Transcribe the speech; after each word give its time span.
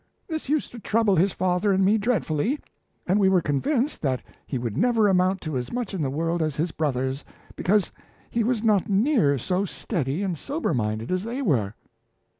This 0.27 0.49
used 0.49 0.71
to 0.71 0.79
trouble 0.79 1.15
his 1.15 1.31
father 1.31 1.71
and 1.71 1.85
me 1.85 1.99
dreadfully, 1.99 2.59
and 3.05 3.19
we 3.19 3.29
were 3.29 3.39
convinced 3.39 4.01
that 4.01 4.23
he 4.47 4.57
would 4.57 4.75
never 4.75 5.07
amount 5.07 5.41
to 5.41 5.55
as 5.59 5.71
much 5.71 5.93
in 5.93 6.01
the 6.01 6.09
world 6.09 6.41
as 6.41 6.55
his 6.55 6.71
brothers, 6.71 7.23
because 7.55 7.91
he 8.31 8.43
was 8.43 8.63
not 8.63 8.89
near 8.89 9.37
so 9.37 9.63
steady 9.63 10.23
and 10.23 10.39
sober 10.39 10.73
minded 10.73 11.11
as 11.11 11.23
they 11.23 11.43
were." 11.43 11.75